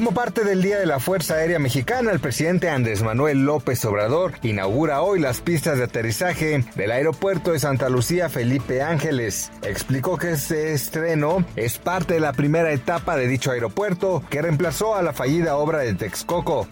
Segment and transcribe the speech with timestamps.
[0.00, 4.32] Como parte del Día de la Fuerza Aérea Mexicana, el presidente Andrés Manuel López Obrador
[4.40, 9.52] inaugura hoy las pistas de aterrizaje del aeropuerto de Santa Lucía Felipe Ángeles.
[9.62, 14.96] Explicó que este estreno es parte de la primera etapa de dicho aeropuerto que reemplazó
[14.96, 16.66] a la fallida obra de Texcoco.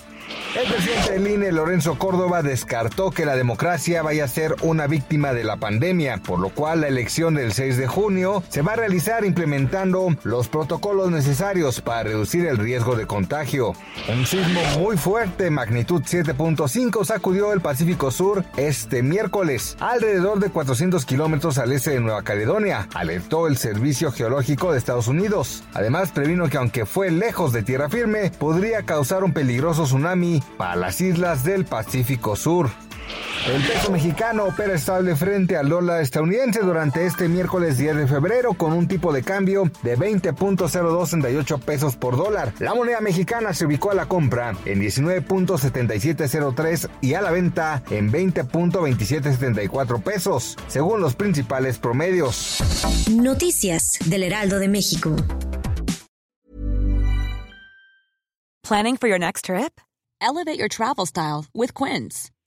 [0.54, 5.32] El presidente del INE, Lorenzo Córdoba, descartó que la democracia vaya a ser una víctima
[5.32, 8.76] de la pandemia, por lo cual la elección del 6 de junio se va a
[8.76, 13.17] realizar implementando los protocolos necesarios para reducir el riesgo de contagio.
[14.08, 21.04] Un sismo muy fuerte, magnitud 7.5, sacudió el Pacífico Sur este miércoles, alrededor de 400
[21.04, 25.64] kilómetros al este de Nueva Caledonia, alertó el Servicio Geológico de Estados Unidos.
[25.74, 30.76] Además, previno que aunque fue lejos de tierra firme, podría causar un peligroso tsunami para
[30.76, 32.70] las islas del Pacífico Sur.
[33.48, 38.52] El peso mexicano opera estable frente al dólar estadounidense durante este miércoles 10 de febrero
[38.52, 42.52] con un tipo de cambio de 20.0268 pesos por dólar.
[42.58, 48.12] La moneda mexicana se ubicó a la compra en 19.7703 y a la venta en
[48.12, 52.58] 20.2774 pesos, según los principales promedios.
[53.10, 55.16] Noticias del Heraldo de México.
[58.62, 59.80] Planning for your next trip?
[60.20, 62.30] Elevate your travel style with Quince.